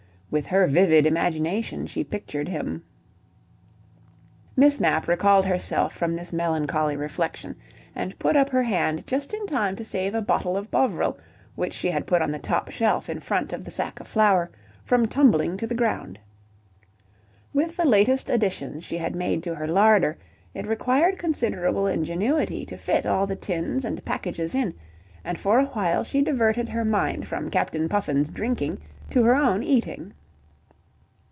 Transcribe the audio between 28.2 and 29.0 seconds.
drinking